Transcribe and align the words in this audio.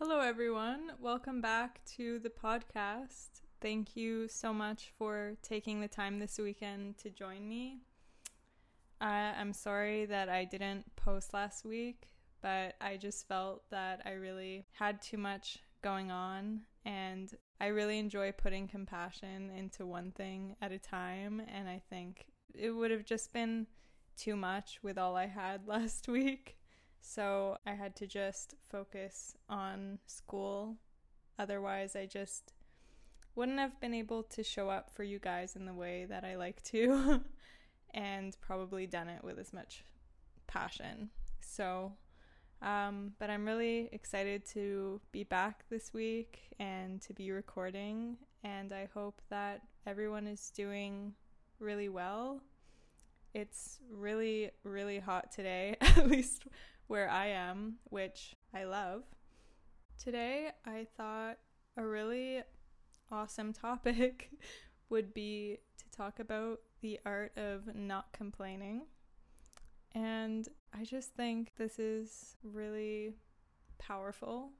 Hello, 0.00 0.20
everyone. 0.20 0.92
Welcome 1.00 1.40
back 1.40 1.80
to 1.96 2.20
the 2.20 2.30
podcast. 2.30 3.42
Thank 3.60 3.96
you 3.96 4.28
so 4.28 4.54
much 4.54 4.92
for 4.96 5.32
taking 5.42 5.80
the 5.80 5.88
time 5.88 6.20
this 6.20 6.38
weekend 6.38 6.98
to 6.98 7.10
join 7.10 7.48
me. 7.48 7.80
I'm 9.00 9.52
sorry 9.52 10.06
that 10.06 10.28
I 10.28 10.44
didn't 10.44 10.84
post 10.94 11.34
last 11.34 11.64
week, 11.64 12.10
but 12.40 12.76
I 12.80 12.96
just 12.96 13.26
felt 13.26 13.68
that 13.70 14.02
I 14.06 14.12
really 14.12 14.66
had 14.70 15.02
too 15.02 15.16
much 15.16 15.58
going 15.82 16.12
on 16.12 16.60
and 16.84 17.34
I 17.60 17.66
really 17.66 17.98
enjoy 17.98 18.30
putting 18.30 18.68
compassion 18.68 19.50
into 19.50 19.84
one 19.84 20.12
thing 20.12 20.54
at 20.62 20.70
a 20.70 20.78
time. 20.78 21.42
And 21.52 21.68
I 21.68 21.82
think 21.90 22.26
it 22.54 22.70
would 22.70 22.92
have 22.92 23.04
just 23.04 23.32
been 23.32 23.66
too 24.16 24.36
much 24.36 24.78
with 24.80 24.96
all 24.96 25.16
I 25.16 25.26
had 25.26 25.66
last 25.66 26.06
week. 26.06 26.57
So 27.00 27.56
I 27.66 27.72
had 27.72 27.96
to 27.96 28.06
just 28.06 28.54
focus 28.68 29.36
on 29.48 29.98
school. 30.06 30.76
Otherwise, 31.38 31.96
I 31.96 32.06
just 32.06 32.52
wouldn't 33.34 33.58
have 33.60 33.80
been 33.80 33.94
able 33.94 34.24
to 34.24 34.42
show 34.42 34.68
up 34.68 34.90
for 34.90 35.04
you 35.04 35.18
guys 35.18 35.54
in 35.54 35.64
the 35.64 35.72
way 35.72 36.04
that 36.08 36.24
I 36.24 36.36
like 36.36 36.62
to 36.64 37.20
and 37.94 38.36
probably 38.40 38.86
done 38.86 39.08
it 39.08 39.22
with 39.22 39.38
as 39.38 39.52
much 39.52 39.84
passion. 40.46 41.10
So, 41.40 41.92
um, 42.62 43.12
but 43.18 43.30
I'm 43.30 43.46
really 43.46 43.88
excited 43.92 44.44
to 44.54 45.00
be 45.12 45.22
back 45.22 45.64
this 45.70 45.94
week 45.94 46.40
and 46.58 47.00
to 47.02 47.12
be 47.12 47.30
recording. 47.30 48.16
And 48.42 48.72
I 48.72 48.88
hope 48.92 49.22
that 49.30 49.62
everyone 49.86 50.26
is 50.26 50.50
doing 50.50 51.14
really 51.60 51.88
well. 51.88 52.40
It's 53.34 53.78
really, 53.92 54.50
really 54.64 54.98
hot 54.98 55.30
today, 55.30 55.76
at 55.80 56.08
least 56.08 56.44
where 56.88 57.08
I 57.08 57.28
am, 57.28 57.76
which 57.84 58.34
I 58.52 58.64
love. 58.64 59.04
Today, 60.02 60.50
I 60.66 60.86
thought 60.96 61.38
a 61.76 61.86
really 61.86 62.42
awesome 63.12 63.52
topic 63.52 64.30
would 64.90 65.14
be 65.14 65.58
to 65.78 65.96
talk 65.96 66.18
about 66.18 66.60
the 66.80 66.98
art 67.04 67.36
of 67.36 67.74
not 67.74 68.12
complaining. 68.12 68.86
And 69.92 70.48
I 70.72 70.84
just 70.84 71.14
think 71.14 71.52
this 71.56 71.78
is 71.78 72.36
really 72.42 73.14
powerful 73.78 74.50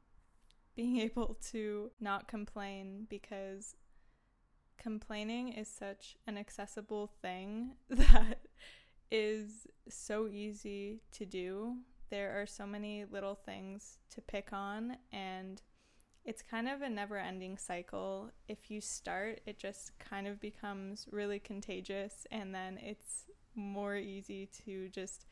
being 0.77 0.99
able 1.01 1.39
to 1.51 1.91
not 2.01 2.29
complain 2.29 3.07
because 3.09 3.75
complaining 4.79 5.49
is 5.49 5.69
such 5.69 6.17
an 6.27 6.39
accessible 6.39 7.11
thing 7.21 7.73
that 7.91 8.41
is 9.11 9.67
so 9.89 10.29
easy 10.29 11.01
to 11.13 11.25
do. 11.27 11.79
There 12.11 12.41
are 12.41 12.47
so 12.47 12.67
many 12.67 13.05
little 13.05 13.35
things 13.35 13.99
to 14.11 14.21
pick 14.21 14.53
on, 14.53 14.97
and 15.13 15.61
it's 16.25 16.43
kind 16.43 16.69
of 16.69 16.83
a 16.83 16.89
never 16.89 17.19
ending 17.19 17.59
cycle. 17.59 18.31
If 18.49 18.71
you 18.71 18.81
start, 18.81 19.41
it 19.47 19.59
just 19.59 19.99
kind 19.99 20.27
of 20.27 20.41
becomes 20.41 21.07
really 21.11 21.39
contagious, 21.39 22.27
and 22.31 22.55
then 22.55 22.79
it's 22.79 23.25
more 23.55 23.97
easy 23.97 24.49
to 24.65 24.89
just 24.89 25.27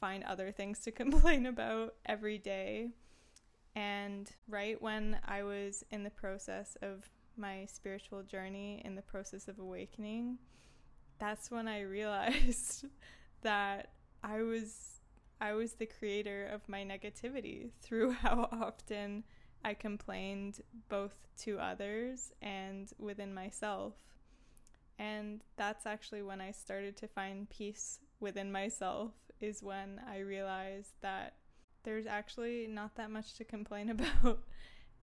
find 0.00 0.24
other 0.24 0.50
things 0.50 0.80
to 0.80 0.90
complain 0.90 1.46
about 1.46 1.94
every 2.06 2.38
day. 2.38 2.90
And 3.76 4.30
right 4.48 4.80
when 4.80 5.18
I 5.24 5.42
was 5.42 5.84
in 5.90 6.02
the 6.02 6.10
process 6.10 6.76
of 6.82 7.08
my 7.36 7.66
spiritual 7.66 8.22
journey, 8.22 8.82
in 8.84 8.96
the 8.96 9.02
process 9.02 9.48
of 9.48 9.58
awakening, 9.58 10.38
that's 11.18 11.50
when 11.50 11.68
I 11.68 11.80
realized 11.82 12.86
that 13.42 13.92
I 14.22 14.42
was 14.42 14.99
I 15.40 15.54
was 15.54 15.72
the 15.72 15.86
creator 15.86 16.46
of 16.52 16.68
my 16.68 16.84
negativity 16.84 17.70
through 17.80 18.10
how 18.22 18.48
often 18.52 19.24
I 19.64 19.74
complained 19.74 20.60
both 20.88 21.14
to 21.38 21.58
others 21.58 22.32
and 22.42 22.90
within 22.98 23.32
myself. 23.32 23.94
And 24.98 25.42
that's 25.56 25.86
actually 25.86 26.22
when 26.22 26.40
I 26.40 26.50
started 26.50 26.96
to 26.98 27.08
find 27.08 27.48
peace 27.48 28.00
within 28.20 28.52
myself, 28.52 29.12
is 29.40 29.62
when 29.62 30.00
I 30.06 30.18
realized 30.18 30.92
that 31.00 31.36
there's 31.84 32.06
actually 32.06 32.66
not 32.68 32.96
that 32.96 33.10
much 33.10 33.34
to 33.34 33.44
complain 33.44 33.90
about. 34.22 34.40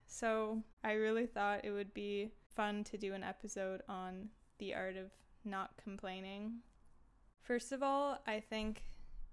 so 0.06 0.62
I 0.84 0.94
really 0.94 1.26
thought 1.26 1.64
it 1.64 1.72
would 1.72 1.94
be 1.94 2.32
fun 2.54 2.84
to 2.86 2.98
do 2.98 3.14
an 3.14 3.24
episode 3.24 3.82
on 3.88 4.30
the 4.60 4.74
art 4.74 4.98
of 4.98 5.12
not 5.46 5.72
complaining. 5.82 6.60
First 7.42 7.72
of 7.72 7.82
all, 7.82 8.20
I 8.28 8.42
think 8.42 8.84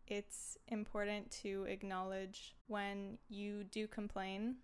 it's 0.06 0.58
important 0.68 1.30
to 1.42 1.64
acknowledge 1.68 2.54
when 2.66 3.18
you 3.28 3.64
do 3.64 3.86
complain. 3.86 4.56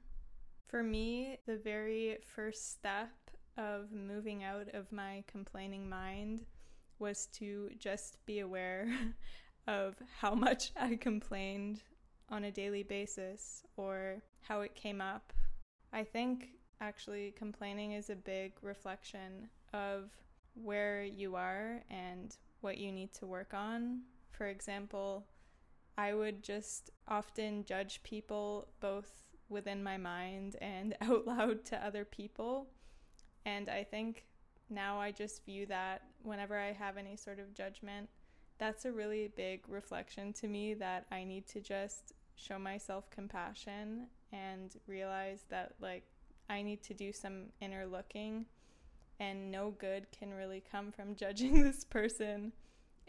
For 0.66 0.82
me, 0.82 1.38
the 1.47 1.56
very 1.56 2.19
first 2.34 2.72
step 2.72 3.10
of 3.56 3.93
moving 3.93 4.44
out 4.44 4.69
of 4.75 4.93
my 4.93 5.25
complaining 5.27 5.88
mind 5.88 6.44
was 6.98 7.27
to 7.27 7.71
just 7.78 8.25
be 8.27 8.41
aware 8.41 8.88
of 9.66 9.97
how 10.19 10.34
much 10.34 10.72
I 10.77 10.97
complained 10.97 11.82
on 12.31 12.44
a 12.44 12.50
daily 12.50 12.82
basis 12.82 13.62
or 13.77 14.22
how 14.43 14.60
it 14.60 14.75
came 14.75 15.00
up. 15.00 15.32
I 15.93 16.04
think 16.04 16.50
actually 16.81 17.32
complaining 17.37 17.93
is 17.93 18.10
a 18.10 18.16
big 18.16 18.53
reflection 18.62 19.48
of 19.72 20.10
where 20.54 21.03
you 21.03 21.37
are 21.37 21.82
and 21.91 22.37
what 22.60 22.78
you 22.78 22.93
need 22.93 23.12
to 23.15 23.27
work 23.27 23.54
on. 23.54 24.03
For 24.38 24.47
example, 24.47 25.26
I 25.99 26.15
would 26.15 26.44
just 26.44 26.91
often 27.09 27.65
judge 27.65 28.00
people 28.04 28.69
both 28.78 29.10
within 29.49 29.82
my 29.82 29.97
mind 29.97 30.54
and 30.62 30.97
out 31.00 31.26
loud 31.26 31.65
to 31.66 31.84
other 31.84 32.04
people. 32.04 32.69
And 33.44 33.69
I 33.69 33.82
think 33.82 34.27
now 34.71 35.00
I 35.00 35.10
just 35.10 35.44
view 35.44 35.66
that 35.66 36.03
whenever 36.22 36.56
I 36.56 36.71
have 36.71 36.97
any 36.97 37.16
sort 37.16 37.41
of 37.41 37.53
judgment, 37.53 38.09
that's 38.59 38.84
a 38.84 38.93
really 38.93 39.32
big 39.37 39.65
reflection 39.69 40.32
to 40.34 40.47
me 40.47 40.72
that 40.75 41.06
I 41.10 41.25
need 41.25 41.48
to 41.48 41.60
just 41.60 42.12
show 42.37 42.60
myself 42.60 43.10
compassion 43.10 44.06
and 44.32 44.77
realize 44.87 45.47
that 45.48 45.75
like 45.81 46.04
I 46.48 46.62
need 46.62 46.84
to 46.84 46.94
do 46.94 47.12
some 47.12 47.47
inner 47.60 47.87
looking 47.87 48.47
and 49.19 49.50
no 49.50 49.72
good 49.72 50.06
can 50.16 50.32
really 50.32 50.62
come 50.71 50.93
from 50.93 51.15
judging 51.16 51.60
this 51.65 51.82
person 51.82 52.53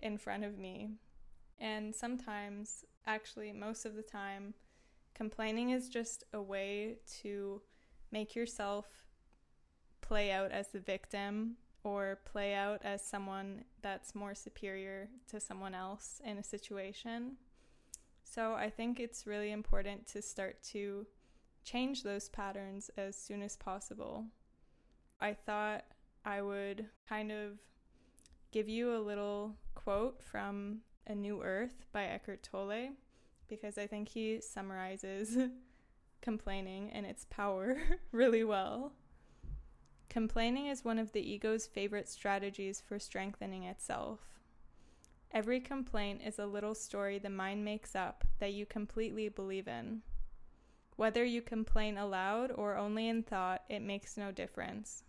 in 0.02 0.18
front 0.18 0.44
of 0.44 0.58
me. 0.58 0.94
And 1.60 1.94
sometimes, 1.94 2.86
actually, 3.06 3.52
most 3.52 3.86
of 3.86 3.96
the 3.96 4.02
time, 4.02 4.54
complaining 5.14 5.72
is 5.72 5.90
just 5.90 6.24
a 6.34 6.42
way 6.42 6.98
to 7.22 7.62
make 8.12 8.36
yourself 8.36 8.88
play 10.02 10.32
out 10.32 10.52
as 10.52 10.70
the 10.70 10.80
victim 10.80 11.58
or 11.84 12.20
play 12.26 12.54
out 12.54 12.82
as 12.84 13.06
someone 13.06 13.64
that's 13.82 14.16
more 14.16 14.36
superior 14.36 15.10
to 15.28 15.40
someone 15.40 15.74
else 15.74 16.22
in 16.26 16.38
a 16.38 16.44
situation. 16.44 17.38
So 18.24 18.54
I 18.54 18.70
think 18.70 19.00
it's 19.00 19.28
really 19.28 19.52
important 19.52 20.08
to 20.08 20.22
start 20.22 20.62
to 20.72 21.06
change 21.64 22.04
those 22.04 22.30
patterns 22.30 22.90
as 22.98 23.16
soon 23.16 23.42
as 23.42 23.56
possible. 23.56 24.26
I 25.20 25.34
thought 25.34 25.84
I 26.26 26.42
would 26.42 26.86
kind 27.08 27.32
of 27.32 27.60
give 28.52 28.70
you 28.70 28.96
a 28.96 29.00
little 29.00 29.56
quote 29.76 30.22
from 30.22 30.80
A 31.08 31.16
New 31.16 31.42
Earth 31.42 31.86
by 31.92 32.04
Eckhart 32.04 32.44
Tolle 32.44 32.90
because 33.48 33.78
I 33.78 33.88
think 33.88 34.10
he 34.10 34.40
summarizes 34.42 35.38
complaining 36.22 36.92
and 36.92 37.06
its 37.06 37.26
power 37.30 37.78
really 38.12 38.44
well. 38.44 38.94
Complaining 40.10 40.68
is 40.68 40.86
one 40.86 41.00
of 41.00 41.12
the 41.12 41.32
ego's 41.32 41.68
favorite 41.68 42.08
strategies 42.08 42.82
for 42.82 43.00
strengthening 43.00 43.64
itself. 43.64 44.20
Every 45.32 45.60
complaint 45.60 46.22
is 46.26 46.40
a 46.40 46.48
little 46.48 46.74
story 46.74 47.20
the 47.20 47.30
mind 47.30 47.64
makes 47.64 47.96
up 47.96 48.26
that 48.40 48.54
you 48.54 48.66
completely 48.66 49.30
believe 49.30 49.68
in. 49.68 50.02
Whether 50.96 51.24
you 51.24 51.42
complain 51.42 51.98
aloud 51.98 52.52
or 52.52 52.76
only 52.76 53.08
in 53.08 53.24
thought, 53.24 53.64
it 53.70 53.82
makes 53.82 54.18
no 54.18 54.32
difference. 54.32 55.04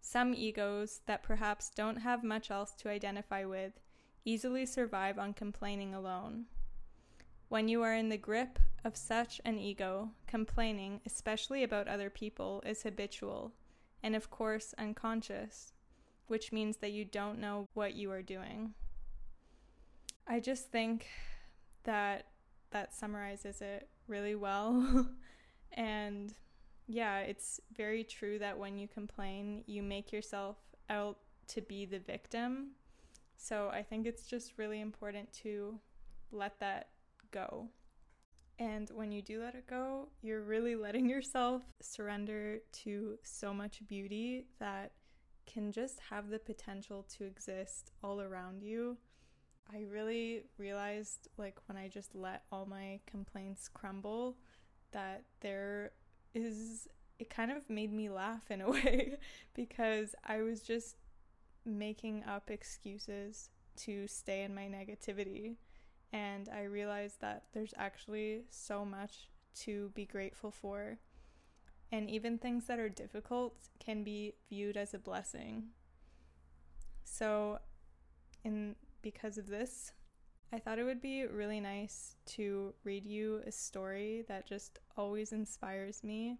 Some 0.00 0.34
egos 0.34 1.00
that 1.06 1.22
perhaps 1.22 1.70
don't 1.70 1.98
have 1.98 2.22
much 2.22 2.50
else 2.50 2.72
to 2.72 2.90
identify 2.90 3.44
with 3.44 3.80
easily 4.24 4.66
survive 4.66 5.18
on 5.18 5.34
complaining 5.34 5.94
alone. 5.94 6.46
When 7.48 7.68
you 7.68 7.82
are 7.82 7.94
in 7.94 8.08
the 8.08 8.16
grip 8.16 8.58
of 8.84 8.96
such 8.96 9.40
an 9.44 9.58
ego, 9.58 10.10
complaining, 10.26 11.00
especially 11.06 11.62
about 11.62 11.88
other 11.88 12.10
people, 12.10 12.62
is 12.66 12.82
habitual 12.82 13.52
and, 14.02 14.16
of 14.16 14.30
course, 14.30 14.74
unconscious 14.78 15.72
which 16.26 16.52
means 16.52 16.78
that 16.78 16.92
you 16.92 17.04
don't 17.04 17.38
know 17.38 17.68
what 17.74 17.94
you 17.94 18.10
are 18.10 18.22
doing. 18.22 18.74
I 20.26 20.40
just 20.40 20.70
think 20.70 21.06
that 21.84 22.26
that 22.70 22.94
summarizes 22.94 23.60
it 23.60 23.88
really 24.08 24.34
well. 24.34 25.06
and 25.72 26.32
yeah, 26.86 27.20
it's 27.20 27.60
very 27.76 28.04
true 28.04 28.38
that 28.38 28.58
when 28.58 28.78
you 28.78 28.88
complain, 28.88 29.64
you 29.66 29.82
make 29.82 30.12
yourself 30.12 30.56
out 30.88 31.18
to 31.48 31.60
be 31.60 31.84
the 31.84 31.98
victim. 31.98 32.70
So 33.36 33.70
I 33.72 33.82
think 33.82 34.06
it's 34.06 34.26
just 34.26 34.54
really 34.56 34.80
important 34.80 35.32
to 35.42 35.78
let 36.32 36.58
that 36.60 36.88
go. 37.30 37.68
And 38.58 38.88
when 38.90 39.10
you 39.10 39.20
do 39.20 39.42
let 39.42 39.54
it 39.54 39.66
go, 39.66 40.08
you're 40.22 40.42
really 40.42 40.76
letting 40.76 41.08
yourself 41.10 41.62
surrender 41.80 42.58
to 42.84 43.18
so 43.22 43.52
much 43.52 43.86
beauty 43.88 44.46
that 44.60 44.92
can 45.46 45.72
just 45.72 46.00
have 46.10 46.30
the 46.30 46.38
potential 46.38 47.04
to 47.16 47.24
exist 47.24 47.92
all 48.02 48.20
around 48.20 48.62
you. 48.62 48.96
I 49.72 49.84
really 49.90 50.42
realized, 50.58 51.28
like, 51.36 51.56
when 51.66 51.76
I 51.76 51.88
just 51.88 52.14
let 52.14 52.42
all 52.52 52.66
my 52.66 53.00
complaints 53.06 53.68
crumble, 53.72 54.36
that 54.92 55.24
there 55.40 55.92
is, 56.34 56.86
it 57.18 57.30
kind 57.30 57.50
of 57.50 57.68
made 57.70 57.92
me 57.92 58.10
laugh 58.10 58.50
in 58.50 58.60
a 58.60 58.70
way 58.70 59.16
because 59.54 60.14
I 60.24 60.42
was 60.42 60.60
just 60.60 60.96
making 61.64 62.24
up 62.24 62.50
excuses 62.50 63.50
to 63.76 64.06
stay 64.06 64.42
in 64.42 64.54
my 64.54 64.68
negativity. 64.68 65.56
And 66.12 66.48
I 66.48 66.64
realized 66.64 67.20
that 67.20 67.44
there's 67.52 67.74
actually 67.76 68.42
so 68.50 68.84
much 68.84 69.28
to 69.62 69.90
be 69.94 70.04
grateful 70.04 70.50
for. 70.50 70.98
And 71.90 72.08
even 72.10 72.38
things 72.38 72.66
that 72.66 72.78
are 72.78 72.88
difficult 72.88 73.56
can 73.78 74.04
be 74.04 74.34
viewed 74.48 74.76
as 74.76 74.94
a 74.94 74.98
blessing. 74.98 75.64
So, 77.04 77.58
in 78.42 78.74
because 79.02 79.38
of 79.38 79.48
this, 79.48 79.92
I 80.52 80.58
thought 80.58 80.78
it 80.78 80.84
would 80.84 81.02
be 81.02 81.26
really 81.26 81.60
nice 81.60 82.16
to 82.26 82.74
read 82.84 83.04
you 83.04 83.42
a 83.46 83.52
story 83.52 84.24
that 84.28 84.46
just 84.46 84.78
always 84.96 85.32
inspires 85.32 86.02
me. 86.02 86.38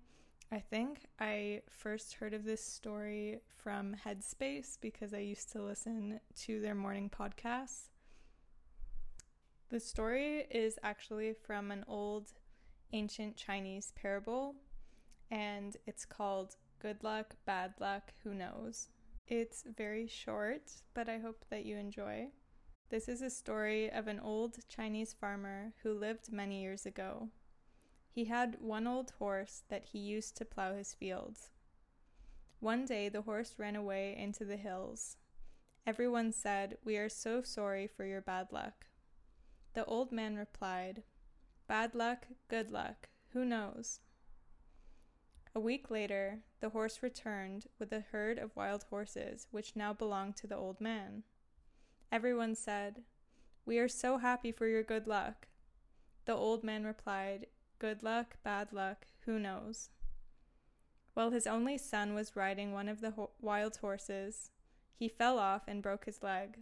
I 0.55 0.61
think 0.61 1.09
I 1.19 1.63
first 1.69 2.15
heard 2.15 2.33
of 2.33 2.45
this 2.45 2.65
story 2.65 3.41
from 3.57 3.97
Headspace 4.07 4.79
because 4.81 5.13
I 5.13 5.19
used 5.19 5.51
to 5.51 5.61
listen 5.61 6.21
to 6.43 6.61
their 6.61 6.77
morning 6.77 7.11
podcasts. 7.11 7.89
The 9.71 9.81
story 9.81 10.47
is 10.49 10.79
actually 10.85 11.33
from 11.33 11.73
an 11.73 11.85
old 11.89 12.31
ancient 12.93 13.35
Chinese 13.35 13.93
parable, 14.01 14.55
and 15.29 15.77
it's 15.89 16.05
called 16.05 16.55
Good 16.79 17.03
Luck, 17.03 17.35
Bad 17.47 17.75
Luck, 17.81 18.13
Who 18.23 18.33
Knows. 18.33 18.91
It's 19.27 19.65
very 19.77 20.07
short, 20.07 20.71
but 20.95 21.09
I 21.09 21.19
hope 21.19 21.45
that 21.51 21.65
you 21.65 21.77
enjoy. 21.79 22.29
This 22.91 23.09
is 23.09 23.23
a 23.23 23.31
story 23.31 23.91
of 23.91 24.07
an 24.07 24.21
old 24.21 24.59
Chinese 24.69 25.15
farmer 25.15 25.73
who 25.83 25.99
lived 25.99 26.33
many 26.33 26.63
years 26.63 26.87
ago. 26.87 27.31
He 28.15 28.27
had 28.27 28.61
one 28.61 28.87
old 28.87 29.11
horse 29.19 29.65
that 29.69 29.87
he 29.87 29.99
used 29.99 30.37
to 30.37 30.45
plow 30.45 30.77
his 30.77 30.95
fields. 30.95 31.51
One 32.61 32.85
day 32.85 33.09
the 33.09 33.23
horse 33.23 33.57
ran 33.59 33.75
away 33.75 34.17
into 34.17 34.45
the 34.45 34.57
hills. 34.57 35.17
Everyone 35.85 36.31
said, 36.31 36.79
We 36.85 36.97
are 36.97 37.09
so 37.09 37.43
sorry 37.43 37.89
for 37.89 38.05
your 38.05 38.21
bad 38.21 38.53
luck. 38.53 38.87
The 39.73 39.85
old 39.87 40.13
man 40.13 40.37
replied, 40.37 41.03
Bad 41.67 41.97
luck, 41.97 42.29
good 42.47 42.71
luck, 42.71 43.09
who 43.33 43.45
knows? 43.45 43.99
A 45.53 45.59
week 45.61 45.91
later, 45.91 46.45
the 46.61 46.69
horse 46.69 47.03
returned 47.03 47.67
with 47.81 47.93
a 47.93 48.05
herd 48.13 48.39
of 48.39 48.55
wild 48.55 48.85
horses, 48.91 49.49
which 49.51 49.75
now 49.75 49.93
belonged 49.93 50.37
to 50.37 50.47
the 50.47 50.57
old 50.57 50.81
man. 50.81 51.25
Everyone 52.13 52.55
said, 52.55 53.03
We 53.67 53.81
are 53.81 53.89
so 53.89 54.19
happy 54.19 54.53
for 54.53 54.69
your 54.69 54.85
good 54.85 55.09
luck. 55.09 55.49
The 56.27 56.35
old 56.35 56.63
man 56.63 56.85
replied, 56.85 57.49
Good 57.79 58.03
luck, 58.03 58.37
bad 58.43 58.73
luck, 58.73 59.07
who 59.27 59.39
knows? 59.39 59.91
While 61.15 61.31
his 61.31 61.47
only 61.47 61.77
son 61.77 62.15
was 62.15 62.37
riding 62.37 62.73
one 62.73 62.89
of 62.89 63.01
the 63.01 63.13
ho- 63.13 63.31
wild 63.41 63.77
horses, 63.77 64.51
he 64.97 65.09
fell 65.09 65.39
off 65.39 65.63
and 65.67 65.83
broke 65.83 66.05
his 66.05 66.23
leg. 66.23 66.59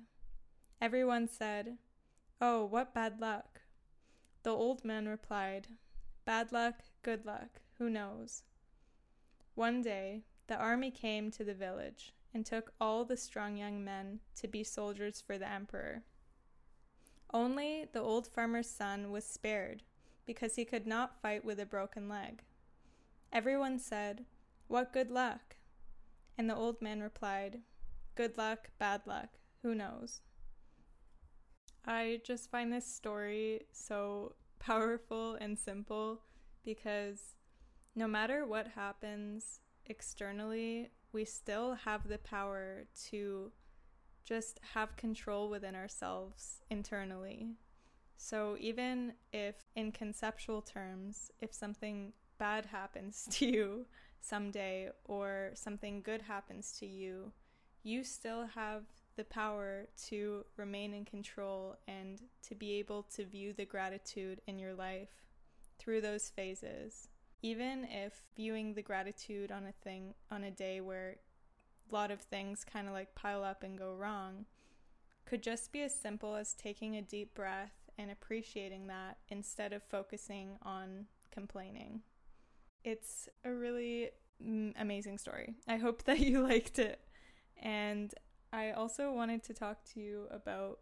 Everyone 0.81 1.29
said, 1.29 1.77
Oh, 2.41 2.65
what 2.65 2.95
bad 2.95 3.21
luck! 3.21 3.61
The 4.43 4.51
old 4.51 4.85
man 4.85 5.07
replied, 5.07 5.69
Bad 6.25 6.51
luck, 6.51 6.83
good 7.03 7.25
luck, 7.25 7.61
who 7.79 7.89
knows? 7.89 8.43
One 9.55 9.83
day, 9.83 10.23
the 10.47 10.57
army 10.57 10.91
came 10.91 11.31
to 11.33 11.45
the 11.45 11.55
village 11.55 12.15
and 12.35 12.45
took 12.45 12.73
all 12.81 13.05
the 13.05 13.17
strong 13.17 13.57
young 13.57 13.85
men 13.85 14.21
to 14.37 14.49
be 14.49 14.65
soldiers 14.65 15.21
for 15.21 15.39
the 15.39 15.49
emperor. 15.49 16.03
Only 17.33 17.87
the 17.93 18.01
old 18.01 18.27
farmer's 18.27 18.69
son 18.69 19.11
was 19.11 19.25
spared 19.25 19.83
because 20.27 20.57
he 20.57 20.65
could 20.65 20.87
not 20.87 21.21
fight 21.21 21.45
with 21.45 21.59
a 21.61 21.67
broken 21.67 22.09
leg. 22.09 22.43
Everyone 23.33 23.79
said, 23.79 24.25
What 24.69 24.93
good 24.93 25.11
luck! 25.11 25.57
And 26.37 26.49
the 26.49 26.57
old 26.57 26.81
man 26.81 27.01
replied, 27.01 27.61
Good 28.15 28.37
luck, 28.37 28.71
bad 28.79 29.03
luck, 29.07 29.39
who 29.63 29.75
knows? 29.75 30.21
I 31.85 32.21
just 32.25 32.51
find 32.51 32.73
this 32.73 32.87
story 32.87 33.63
so 33.73 34.35
powerful 34.59 35.35
and 35.35 35.59
simple 35.59 36.21
because 36.65 37.35
no 37.97 38.07
matter 38.07 38.47
what 38.47 38.69
happens 38.69 39.61
externally 39.87 40.91
we 41.13 41.25
still 41.25 41.75
have 41.75 42.09
the 42.09 42.19
power 42.19 42.85
to 43.11 43.51
just 44.25 44.61
have 44.75 44.97
control 44.97 45.51
within 45.51 45.75
ourselves 45.75 46.63
internally. 46.71 47.57
So, 48.25 48.57
even 48.61 49.15
if 49.33 49.57
in 49.75 49.91
conceptual 49.91 50.63
terms, 50.63 51.33
if 51.41 51.53
something 51.53 52.13
bad 52.39 52.67
happens 52.67 53.27
to 53.33 53.47
you 53.47 53.87
someday 54.21 54.91
or 55.07 55.51
something 55.55 56.03
good 56.03 56.23
happens 56.23 56.71
to 56.79 56.87
you, 56.87 57.33
you 57.83 58.05
still 58.05 58.47
have 58.55 58.85
the 59.17 59.25
power 59.25 59.89
to 60.07 60.45
remain 60.57 60.95
in 60.95 61.05
control 61.05 61.75
and 61.89 62.23
to 62.45 62.55
be 62.55 62.75
able 62.75 63.03
to 63.17 63.25
view 63.25 63.53
the 63.53 63.65
gratitude 63.65 64.41
in 64.47 64.57
your 64.57 64.73
life 64.73 65.27
through 65.81 66.01
those 66.01 66.31
phases. 66.31 67.09
Even 67.43 67.85
if 67.91 68.23
viewing 68.37 68.75
the 68.75 68.83
gratitude 68.83 69.51
on 69.51 69.67
a 69.67 69.73
thing 69.83 70.15
on 70.31 70.45
a 70.45 70.51
day 70.53 70.81
where 70.81 71.17
a 71.91 71.93
lot 71.93 72.13
of 72.13 72.21
things 72.21 72.65
kind 72.65 72.87
of 72.87 72.95
like 72.95 73.17
pile 73.17 73.43
up 73.43 73.65
and 73.65 73.77
go 73.77 73.97
wrong 73.97 74.45
could 75.25 75.43
just 75.43 75.73
be 75.73 75.83
as 75.83 75.93
simple 75.93 76.37
as 76.37 76.55
taking 76.55 76.97
a 76.97 77.03
deep 77.03 77.35
breath 77.35 77.82
and 78.03 78.11
appreciating 78.11 78.89
that 78.89 79.19
instead 79.29 79.73
of 79.73 79.83
focusing 79.85 80.59
on 80.63 81.07
complaining. 81.31 82.01
It's 82.85 83.29
a 83.45 83.53
really 83.53 84.11
amazing 84.77 85.19
story. 85.19 85.55
I 85.69 85.77
hope 85.77 86.03
that 86.05 86.21
you 86.21 86.43
liked 86.43 86.79
it. 86.79 87.01
And 87.57 88.13
I 88.53 88.73
also 88.73 89.13
wanted 89.13 89.43
to 89.45 89.55
talk 89.55 89.85
to 89.95 90.01
you 90.01 90.27
about 90.31 90.81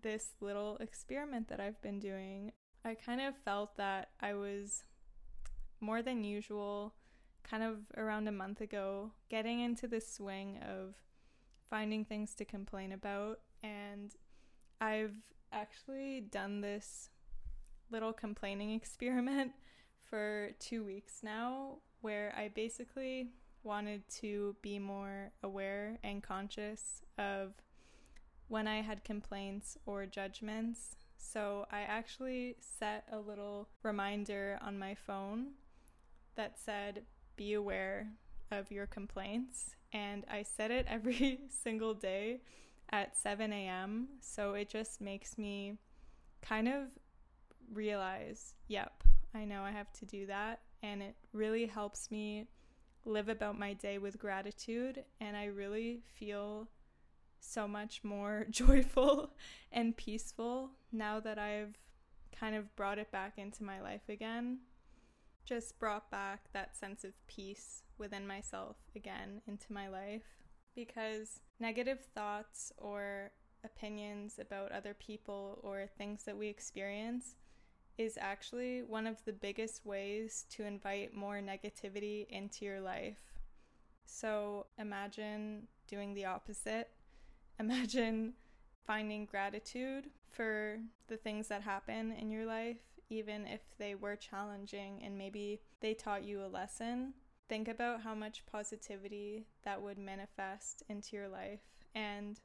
this 0.00 0.28
little 0.40 0.76
experiment 0.78 1.48
that 1.48 1.58
I've 1.58 1.80
been 1.80 1.98
doing. 1.98 2.52
I 2.84 2.94
kind 2.94 3.20
of 3.20 3.34
felt 3.44 3.76
that 3.78 4.10
I 4.20 4.34
was 4.34 4.84
more 5.80 6.02
than 6.02 6.22
usual, 6.22 6.94
kind 7.42 7.62
of 7.62 7.78
around 7.96 8.28
a 8.28 8.32
month 8.32 8.60
ago, 8.60 9.12
getting 9.30 9.60
into 9.60 9.88
the 9.88 10.00
swing 10.00 10.58
of 10.58 10.94
finding 11.70 12.04
things 12.04 12.34
to 12.34 12.44
complain 12.44 12.92
about. 12.92 13.40
And 13.62 14.14
I've 14.80 15.16
actually 15.52 16.20
done 16.20 16.60
this 16.60 17.10
little 17.90 18.12
complaining 18.12 18.70
experiment 18.74 19.52
for 20.08 20.50
two 20.58 20.84
weeks 20.84 21.20
now 21.22 21.78
where 22.00 22.32
I 22.36 22.48
basically 22.48 23.30
wanted 23.62 24.08
to 24.08 24.56
be 24.62 24.78
more 24.78 25.32
aware 25.42 25.98
and 26.02 26.22
conscious 26.22 27.02
of 27.18 27.54
when 28.48 28.66
I 28.66 28.80
had 28.80 29.04
complaints 29.04 29.76
or 29.84 30.06
judgments. 30.06 30.96
So 31.16 31.66
I 31.70 31.80
actually 31.80 32.56
set 32.60 33.04
a 33.12 33.18
little 33.18 33.68
reminder 33.82 34.58
on 34.62 34.78
my 34.78 34.94
phone 34.94 35.48
that 36.36 36.58
said, 36.58 37.02
Be 37.36 37.52
aware 37.54 38.08
of 38.50 38.70
your 38.70 38.86
complaints. 38.86 39.74
And 39.92 40.24
I 40.30 40.42
set 40.42 40.70
it 40.70 40.86
every 40.88 41.40
single 41.48 41.94
day 41.94 42.40
at 42.90 43.16
7 43.16 43.52
a.m. 43.52 44.08
So 44.20 44.54
it 44.54 44.68
just 44.68 45.00
makes 45.00 45.38
me 45.38 45.74
kind 46.42 46.68
of 46.68 46.84
realize, 47.72 48.54
yep, 48.66 49.02
I 49.34 49.44
know 49.44 49.62
I 49.62 49.70
have 49.70 49.92
to 49.94 50.06
do 50.06 50.26
that. 50.26 50.60
And 50.82 51.02
it 51.02 51.16
really 51.32 51.66
helps 51.66 52.10
me 52.10 52.46
live 53.04 53.28
about 53.28 53.58
my 53.58 53.72
day 53.72 53.98
with 53.98 54.18
gratitude. 54.18 55.04
And 55.20 55.36
I 55.36 55.46
really 55.46 56.02
feel 56.18 56.68
so 57.40 57.68
much 57.68 58.02
more 58.04 58.46
joyful 58.50 59.30
and 59.72 59.96
peaceful 59.96 60.70
now 60.92 61.20
that 61.20 61.38
I've 61.38 61.78
kind 62.38 62.54
of 62.54 62.74
brought 62.76 62.98
it 62.98 63.10
back 63.10 63.34
into 63.36 63.64
my 63.64 63.80
life 63.80 64.08
again 64.08 64.58
just 65.44 65.78
brought 65.78 66.10
back 66.10 66.44
that 66.52 66.76
sense 66.76 67.04
of 67.04 67.12
peace 67.26 67.82
within 67.96 68.26
myself 68.26 68.76
again 68.94 69.40
into 69.46 69.72
my 69.72 69.88
life 69.88 70.36
because 70.78 71.40
negative 71.58 71.98
thoughts 72.14 72.72
or 72.78 73.32
opinions 73.64 74.38
about 74.38 74.70
other 74.70 74.94
people 74.94 75.58
or 75.64 75.88
things 75.98 76.22
that 76.22 76.38
we 76.38 76.46
experience 76.46 77.34
is 77.98 78.16
actually 78.16 78.84
one 78.84 79.04
of 79.04 79.16
the 79.24 79.32
biggest 79.32 79.84
ways 79.84 80.46
to 80.48 80.62
invite 80.62 81.12
more 81.12 81.40
negativity 81.40 82.28
into 82.28 82.64
your 82.64 82.80
life. 82.80 83.18
So 84.06 84.66
imagine 84.78 85.66
doing 85.88 86.14
the 86.14 86.26
opposite. 86.26 86.90
Imagine 87.58 88.34
finding 88.86 89.24
gratitude 89.24 90.04
for 90.30 90.78
the 91.08 91.16
things 91.16 91.48
that 91.48 91.62
happen 91.62 92.12
in 92.12 92.30
your 92.30 92.46
life 92.46 92.76
even 93.10 93.46
if 93.46 93.62
they 93.78 93.94
were 93.94 94.14
challenging 94.14 95.02
and 95.02 95.16
maybe 95.16 95.60
they 95.80 95.94
taught 95.94 96.24
you 96.24 96.44
a 96.44 96.46
lesson, 96.46 97.14
think 97.48 97.68
about 97.68 98.02
how 98.02 98.14
much 98.14 98.44
positivity 98.50 99.46
that 99.64 99.80
would 99.80 99.98
manifest 99.98 100.82
into 100.88 101.16
your 101.16 101.28
life. 101.28 101.60
And 101.94 102.40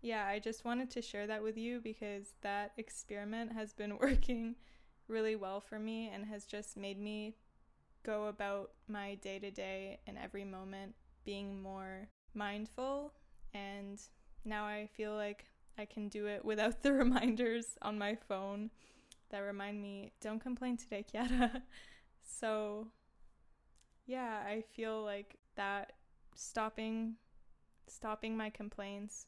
yeah, 0.00 0.26
I 0.26 0.38
just 0.38 0.64
wanted 0.64 0.90
to 0.92 1.02
share 1.02 1.26
that 1.26 1.42
with 1.42 1.56
you 1.56 1.80
because 1.80 2.34
that 2.42 2.72
experiment 2.76 3.52
has 3.52 3.72
been 3.72 3.98
working 4.00 4.56
really 5.08 5.36
well 5.36 5.60
for 5.60 5.78
me 5.78 6.10
and 6.12 6.26
has 6.26 6.44
just 6.44 6.76
made 6.76 7.00
me 7.00 7.34
go 8.04 8.26
about 8.26 8.70
my 8.86 9.16
day 9.16 9.38
to 9.38 9.50
day 9.50 9.98
and 10.06 10.16
every 10.16 10.44
moment 10.44 10.94
being 11.24 11.60
more 11.60 12.08
mindful. 12.34 13.12
And 13.54 14.00
now 14.44 14.64
I 14.64 14.88
feel 14.96 15.14
like 15.14 15.46
I 15.78 15.84
can 15.84 16.08
do 16.08 16.26
it 16.26 16.44
without 16.44 16.82
the 16.82 16.92
reminders 16.92 17.76
on 17.82 17.98
my 17.98 18.14
phone 18.28 18.70
that 19.30 19.40
remind 19.40 19.80
me 19.82 20.12
don't 20.20 20.40
complain 20.40 20.76
today, 20.76 21.04
Kiara. 21.12 21.62
so, 22.40 22.88
yeah, 24.08 24.42
I 24.44 24.62
feel 24.74 25.04
like 25.04 25.36
that 25.54 25.92
stopping 26.34 27.16
stopping 27.86 28.36
my 28.36 28.50
complaints 28.50 29.26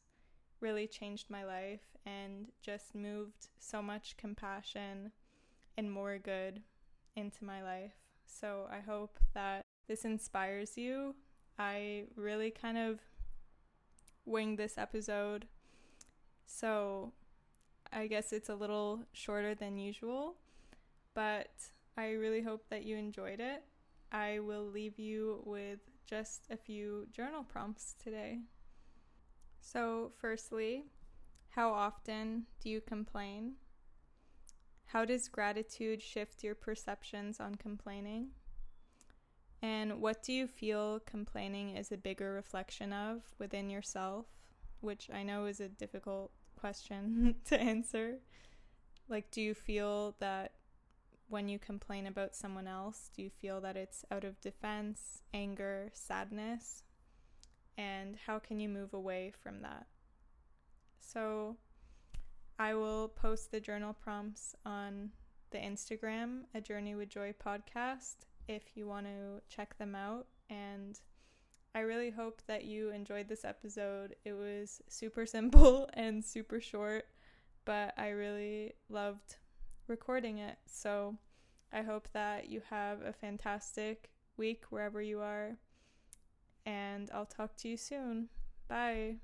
really 0.59 0.87
changed 0.87 1.29
my 1.29 1.43
life 1.43 1.81
and 2.05 2.47
just 2.61 2.93
moved 2.93 3.49
so 3.59 3.81
much 3.81 4.17
compassion 4.17 5.11
and 5.77 5.91
more 5.91 6.17
good 6.17 6.61
into 7.15 7.45
my 7.45 7.63
life. 7.63 7.93
So 8.25 8.67
I 8.71 8.79
hope 8.79 9.19
that 9.33 9.61
this 9.87 10.03
inspires 10.03 10.77
you. 10.77 11.15
I 11.57 12.05
really 12.15 12.51
kind 12.51 12.77
of 12.77 12.99
winged 14.25 14.57
this 14.57 14.77
episode. 14.77 15.47
So 16.45 17.13
I 17.93 18.07
guess 18.07 18.33
it's 18.33 18.49
a 18.49 18.55
little 18.55 19.03
shorter 19.11 19.53
than 19.53 19.77
usual, 19.77 20.35
but 21.13 21.51
I 21.97 22.11
really 22.11 22.41
hope 22.41 22.65
that 22.69 22.83
you 22.83 22.95
enjoyed 22.95 23.39
it. 23.39 23.63
I 24.11 24.39
will 24.39 24.65
leave 24.65 24.99
you 24.99 25.41
with 25.45 25.79
just 26.05 26.47
a 26.49 26.57
few 26.57 27.07
journal 27.11 27.43
prompts 27.43 27.95
today. 28.03 28.39
So, 29.61 30.11
firstly, 30.17 30.85
how 31.49 31.71
often 31.71 32.47
do 32.61 32.69
you 32.69 32.81
complain? 32.81 33.53
How 34.87 35.05
does 35.05 35.29
gratitude 35.29 36.01
shift 36.01 36.43
your 36.43 36.55
perceptions 36.55 37.39
on 37.39 37.55
complaining? 37.55 38.29
And 39.61 40.01
what 40.01 40.23
do 40.23 40.33
you 40.33 40.47
feel 40.47 40.99
complaining 41.05 41.77
is 41.77 41.91
a 41.91 41.97
bigger 41.97 42.33
reflection 42.33 42.91
of 42.91 43.21
within 43.37 43.69
yourself? 43.69 44.25
Which 44.81 45.09
I 45.13 45.23
know 45.23 45.45
is 45.45 45.61
a 45.61 45.69
difficult 45.69 46.31
question 46.59 47.35
to 47.45 47.59
answer. 47.59 48.17
Like, 49.07 49.31
do 49.31 49.41
you 49.41 49.53
feel 49.53 50.15
that 50.19 50.53
when 51.31 51.47
you 51.47 51.57
complain 51.57 52.05
about 52.05 52.35
someone 52.35 52.67
else, 52.67 53.09
do 53.15 53.23
you 53.23 53.29
feel 53.29 53.59
that 53.61 53.75
it's 53.75 54.05
out 54.11 54.23
of 54.23 54.39
defense, 54.41 55.23
anger, 55.33 55.89
sadness? 55.93 56.83
and 57.77 58.15
how 58.27 58.39
can 58.39 58.59
you 58.59 58.69
move 58.69 58.93
away 58.93 59.31
from 59.41 59.61
that? 59.61 59.87
So, 60.99 61.57
I 62.59 62.73
will 62.75 63.07
post 63.07 63.51
the 63.51 63.59
journal 63.59 63.93
prompts 63.93 64.55
on 64.65 65.09
the 65.49 65.57
Instagram, 65.57 66.41
A 66.53 66.61
Journey 66.61 66.95
with 66.95 67.09
Joy 67.09 67.33
podcast, 67.43 68.17
if 68.47 68.63
you 68.75 68.87
want 68.87 69.07
to 69.07 69.41
check 69.53 69.77
them 69.77 69.95
out. 69.95 70.27
And 70.49 70.99
I 71.73 71.79
really 71.79 72.11
hope 72.11 72.41
that 72.47 72.65
you 72.65 72.91
enjoyed 72.91 73.27
this 73.27 73.43
episode. 73.43 74.15
It 74.25 74.33
was 74.33 74.81
super 74.87 75.25
simple 75.37 75.89
and 75.93 76.23
super 76.23 76.61
short, 76.61 77.05
but 77.65 77.93
I 77.97 78.09
really 78.09 78.73
loved 78.89 79.37
recording 79.91 80.37
it. 80.37 80.57
So 80.65 81.17
I 81.73 81.81
hope 81.81 82.07
that 82.13 82.49
you 82.49 82.61
have 82.69 83.01
a 83.01 83.11
fantastic 83.11 84.09
week 84.37 84.63
wherever 84.69 85.01
you 85.01 85.19
are 85.19 85.57
and 86.65 87.09
I'll 87.13 87.25
talk 87.25 87.57
to 87.57 87.67
you 87.67 87.75
soon. 87.75 88.29
Bye. 88.69 89.17